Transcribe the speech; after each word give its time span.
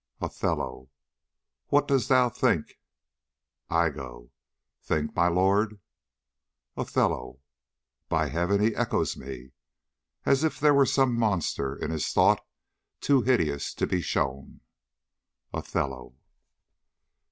Othello. 0.19 0.89
What 1.67 1.87
dost 1.87 2.09
thou 2.09 2.27
think? 2.27 2.79
Iago. 3.71 4.31
Think, 4.81 5.15
my 5.15 5.27
lord? 5.27 5.79
Othello. 6.75 7.39
By 8.09 8.29
heav'n, 8.29 8.61
he 8.61 8.75
echoes 8.75 9.15
me. 9.15 9.51
As 10.25 10.43
if 10.43 10.59
there 10.59 10.73
was 10.73 10.91
some 10.91 11.13
monster 11.13 11.75
in 11.75 11.91
his 11.91 12.11
thought 12.11 12.43
Too 12.99 13.21
hideous 13.21 13.75
to 13.75 13.85
be 13.85 14.01
shown. 14.01 14.61
OTHELLO. 15.53 16.15